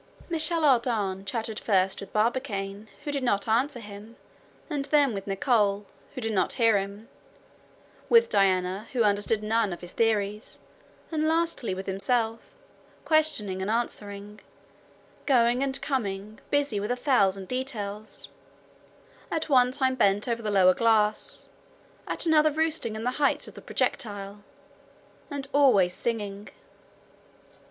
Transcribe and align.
Michel 0.31 0.65
Ardan 0.65 1.25
chatted 1.25 1.59
first 1.59 1.99
with 1.99 2.11
Barbicane, 2.11 2.87
who 3.03 3.11
did 3.11 3.21
not 3.21 3.47
answer 3.47 3.79
him, 3.79 4.15
and 4.67 4.85
then 4.85 5.13
with 5.13 5.27
Nicholl, 5.27 5.85
who 6.15 6.21
did 6.21 6.33
not 6.33 6.53
hear 6.53 6.75
him, 6.79 7.07
with 8.09 8.27
Diana, 8.27 8.87
who 8.93 9.03
understood 9.03 9.43
none 9.43 9.71
of 9.71 9.81
his 9.81 9.93
theories, 9.93 10.57
and 11.11 11.27
lastly 11.27 11.75
with 11.75 11.85
himself, 11.85 12.39
questioning 13.05 13.61
and 13.61 13.69
answering, 13.69 14.41
going 15.27 15.61
and 15.61 15.79
coming, 15.83 16.39
busy 16.49 16.79
with 16.79 16.89
a 16.89 16.95
thousand 16.95 17.47
details; 17.47 18.27
at 19.29 19.49
one 19.49 19.71
time 19.71 19.93
bent 19.93 20.27
over 20.27 20.41
the 20.41 20.49
lower 20.49 20.73
glass, 20.73 21.47
at 22.07 22.25
another 22.25 22.49
roosting 22.49 22.95
in 22.95 23.03
the 23.03 23.11
heights 23.21 23.47
of 23.47 23.53
the 23.53 23.61
projectile, 23.61 24.43
and 25.29 25.47
always 25.53 25.93
singing. 25.93 26.49